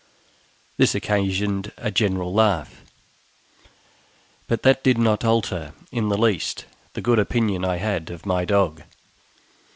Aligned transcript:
This 0.77 0.95
occasioned 0.95 1.73
a 1.77 1.91
general 1.91 2.33
laugh; 2.33 2.81
but 4.47 4.63
that 4.63 4.83
did 4.83 4.97
not 4.97 5.23
alter 5.23 5.73
in 5.91 6.09
the 6.09 6.17
least 6.17 6.65
the 6.93 7.01
good 7.01 7.19
opinion 7.19 7.63
I 7.63 7.75
had 7.77 8.09
of 8.09 8.25
my 8.25 8.43
dog. 8.43 8.81